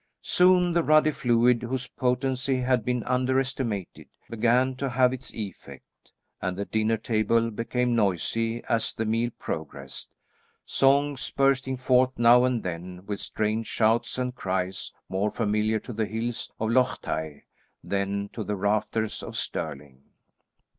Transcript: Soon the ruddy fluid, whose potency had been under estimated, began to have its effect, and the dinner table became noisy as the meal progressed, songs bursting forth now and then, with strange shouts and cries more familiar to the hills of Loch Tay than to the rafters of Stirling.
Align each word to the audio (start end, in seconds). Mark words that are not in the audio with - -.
Soon 0.23 0.73
the 0.73 0.81
ruddy 0.81 1.11
fluid, 1.11 1.61
whose 1.61 1.87
potency 1.87 2.55
had 2.61 2.83
been 2.83 3.03
under 3.03 3.39
estimated, 3.39 4.07
began 4.31 4.73
to 4.77 4.89
have 4.89 5.13
its 5.13 5.31
effect, 5.31 6.11
and 6.41 6.57
the 6.57 6.65
dinner 6.65 6.97
table 6.97 7.51
became 7.51 7.95
noisy 7.95 8.63
as 8.67 8.95
the 8.95 9.05
meal 9.05 9.29
progressed, 9.37 10.15
songs 10.65 11.29
bursting 11.29 11.77
forth 11.77 12.17
now 12.17 12.45
and 12.45 12.63
then, 12.63 13.05
with 13.05 13.19
strange 13.19 13.67
shouts 13.67 14.17
and 14.17 14.33
cries 14.33 14.91
more 15.07 15.29
familiar 15.29 15.77
to 15.77 15.93
the 15.93 16.07
hills 16.07 16.51
of 16.59 16.71
Loch 16.71 16.99
Tay 17.03 17.43
than 17.83 18.27
to 18.29 18.43
the 18.43 18.55
rafters 18.55 19.21
of 19.21 19.37
Stirling. 19.37 20.01